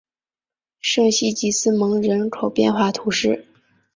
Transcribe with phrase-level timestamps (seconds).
[0.79, 3.45] 圣西吉斯蒙人口变化图示